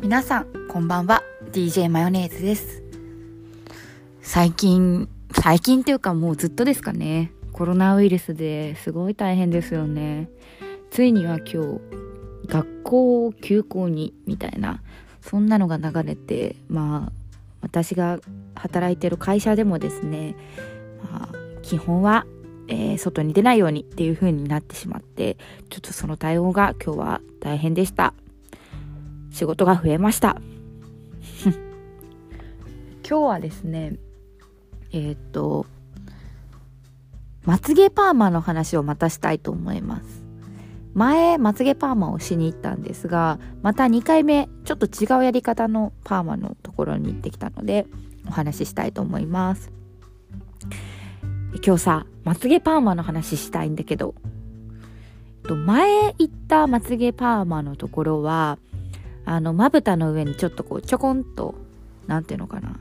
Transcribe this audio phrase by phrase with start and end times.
[0.00, 1.24] 皆さんこんばんは。
[1.50, 2.84] DJ マヨネーズです。
[4.22, 7.32] 最近最近っていうかもうずっとですかね。
[7.52, 10.28] コロナウイルスですごい大変ですよね。
[10.90, 11.80] ついには今日
[12.46, 14.82] 学校を休校にみたいな
[15.20, 17.12] そんなのが流れてまあ
[17.60, 18.20] 私が
[18.54, 20.36] 働いてる会社でもですね、
[21.10, 22.24] まあ、基本は、
[22.68, 25.36] えー、外に出ないようにっていう風になってしまって
[25.70, 28.14] ちょっとその対応が今日は大変でした。
[29.30, 30.40] 仕事が増えました。
[33.08, 33.96] 今日はですね
[34.92, 35.66] えー、っと
[37.44, 40.24] まつげパーマの話をまたしたいと思います。
[40.94, 47.86] 前まつげパーマをしに行ったんですがまた2回目ちょっと違うやり方のパーマのところに行ってきたので
[48.26, 49.70] お話ししたいと思います。
[51.64, 54.14] 今日さまつげパーマの話したいんだけど。
[55.54, 58.58] 前行ったまつげパーマのところは
[59.28, 61.54] あの、まぶたの上にちょっとこう、ちょこんと、
[62.06, 62.80] なんていうのかな。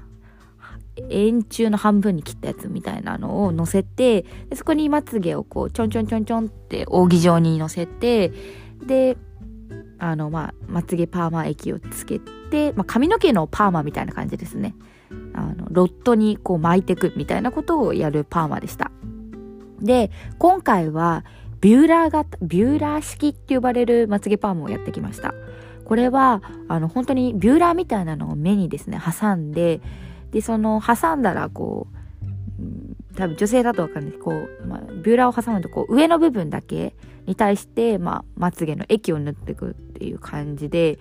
[1.10, 8.32] 円柱の半分に切ったやつみたいなのを乗せて、でそこにまつげをこう、ちょんちょんちょんちょんって扇状に乗せて、
[8.82, 9.18] で、
[10.00, 14.74] あの、まあ、まつげパーマ液をつけて、まあ、髪の毛のパーマみたいな感じですね。
[15.34, 18.90] あの、ロットにこう巻いていくみたいなことをやるパーマでした。
[19.82, 21.26] で、今回は、
[21.60, 25.34] ビューラー型、ビューラー式って呼ばれるまつげパーマをやってきました。
[25.88, 29.80] これはあの本当にビューラーみたいなのを目にですね挟んで
[30.32, 31.88] でその挟んだらこ
[32.60, 34.20] う、多分女性だとわかるんない。
[34.20, 36.94] こう、まあ、ビューラーを挟むとこう上の部分だけ
[37.26, 41.00] に対して、まあ、まつげの液を塗っていくっていう感じで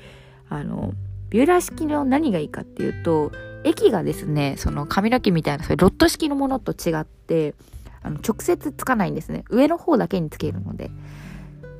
[0.48, 0.92] あの
[1.30, 3.32] ビューラー式の何がいいかっていうと
[3.64, 7.56] 液がですねその髪の毛みたいなそういうロット式のものと違って
[8.04, 9.44] あの直接つかないんですね。
[9.50, 10.92] 上の方だけにつけるので。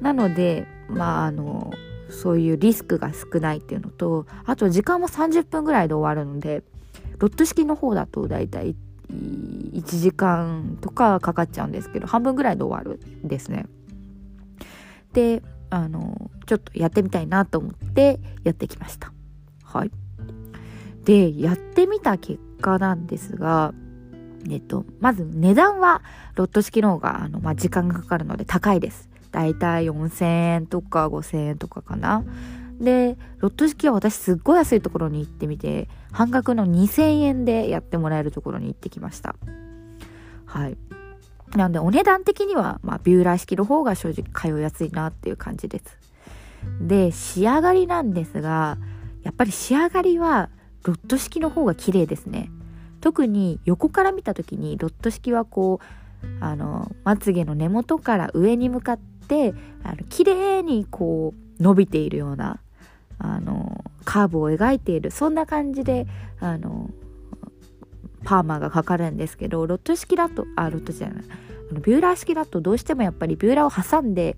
[0.01, 1.73] なのでまああの
[2.11, 6.63] そういうリスクが少ないっていうのとあと時間も30分ぐらいで終わるので
[7.19, 8.77] ロット式の方だとだいたい
[9.11, 13.67] 1時間とかかかっちゃうんですけど半分ぐらいで終わるんですね。
[15.13, 19.13] であのちょっとやってみたいなと思ってやってきました。
[19.65, 19.91] はい。
[21.05, 23.73] でやってみた結果なんですが
[24.51, 26.03] えっとまず値段は
[26.35, 29.09] ロット式の方があの、まあ、時間がかかるので高いです。
[29.37, 30.25] だいたい4000
[30.55, 32.25] 円とか5000円とかかな。
[32.81, 39.37] で、ロット式は私すっごい安いところに行ってみて、半額の2000円でやってもらえるところに行ってきました。
[40.47, 40.79] はい。
[41.55, 45.99] なんでお値段的には、まあ、ビューラー式の方が正直通いやすいなっていう感じです。
[46.81, 48.79] で、仕上がりなんですが、
[49.23, 50.49] やっぱり仕上がりは
[50.85, 52.51] ロット式の方が綺麗ですね。
[53.03, 62.61] 特に横から見た時にロット式はこうあのまつげの根元から上に向かってってあの綺麗にこう伸びているような
[63.19, 66.07] あのカーブを描いているそんな感じで
[66.39, 66.91] あの
[68.25, 71.25] パーマがかかるんですけどロット式だとあロットじゃない
[71.71, 74.37] あのビューラー式だとどうしてもやっぱりビューラーを挟んで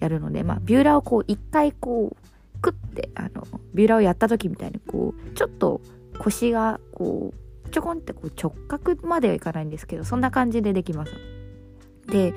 [0.00, 5.80] やるので、まあ、ビューラーをこう一回こうクッてあのビューラーをやった時みたいにこうちょっと
[6.18, 7.32] 腰がこ
[7.66, 11.12] うちょこんってこう直角まではいかないんですけどそんな感じでできます。
[12.10, 12.34] で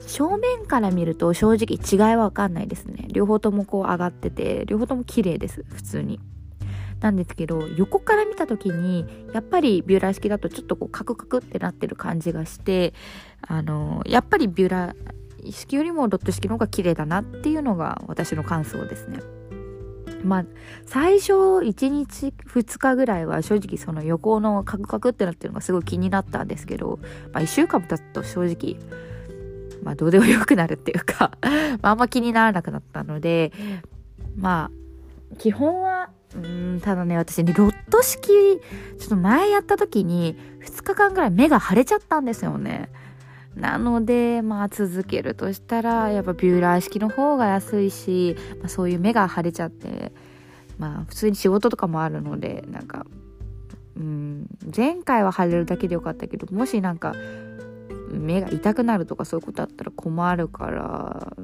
[0.00, 3.08] 正面から見ると正直違いはわかんないですね。
[3.08, 6.20] 両方ともこう上がってて、両方とも綺麗です、普通に。
[7.00, 12.94] なんですけど、横から見た時に、やっぱりビューラー式だとちょっとこうカクカクってなってる感じがして、
[13.46, 19.20] あの、やっぱりビューラー式よりもロット式の方が綺麗だなっていうのが私の感想ですね。
[20.24, 20.44] まあ、
[20.86, 26.98] 最初1日2日ぐらいは正直その横のカクカクってなってるのがすごい気になったんですけど、
[27.32, 28.76] まあ1週間経つと正直
[29.82, 33.52] まあ、どうでもよくなるっていうか あ、あんま気にならなくなったので、
[34.36, 38.28] まあ、基本は、うん、ただね、私ね、ロット式、
[38.98, 42.90] ちょっと前やった時に、2日間ぐらい目が腫れちゃったんですよね。
[43.56, 50.12] なので、まあ続けるとしたら、やっぱビューラー式の方が安いし、まあ、そういう目が腫れちゃって、
[50.78, 53.06] まあ普通に仕事とかもあるので、なんか、
[53.96, 54.46] うん、
[54.76, 57.14] 前回は腫れるだけでよかったけど、もしなんか、
[58.18, 61.40] 目が痛くなるとかそういうことあったら困るから、う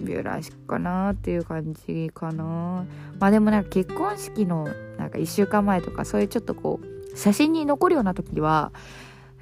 [0.00, 2.84] ん、ビューラー式かなっていう感じかな。
[3.18, 4.68] まあでもなんか結婚式の
[4.98, 8.72] なんか1週間前とかそういうちょっとこう写真に残るような時は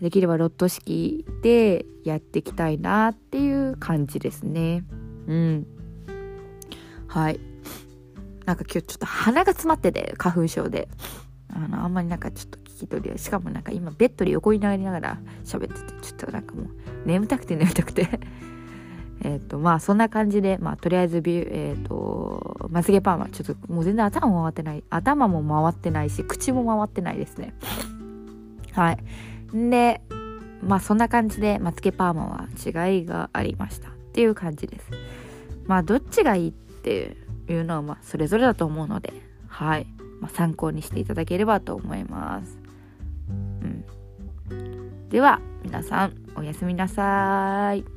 [0.00, 4.84] できればロット式でやっていきたいなっていう感じですね。
[5.26, 5.66] うん。
[7.08, 7.40] はい。
[8.44, 10.88] なんか今日ちょっと鼻が詰まってて花粉症で。
[11.54, 16.66] あのあんまりなんかちょっと聞き取りはしかもなんか今ベッドで横になりながら 喋っててちょっとなんかもう
[17.06, 18.20] 眠たくて眠たくて。
[19.22, 27.54] えっ、とまあそんな感じでまあとりあえずビュえっ、とまつげパーマちょっともう全然頭も回ってない頭も回ってないし口も回ってないですね。
[28.74, 28.98] はい。
[29.54, 30.02] で
[30.62, 32.48] まあそんな感じでまつげパーマは
[32.86, 33.88] 違いがありました。
[33.88, 34.90] っていう感じです。
[35.66, 37.16] まあどっちがいいって
[37.48, 39.14] いうのはまあそれぞれだと思うので
[39.54, 39.86] はい、
[40.24, 42.58] まあ、参考にしていただければと思います。
[43.28, 45.08] うん。
[45.10, 47.93] では皆さんおやすみなさい。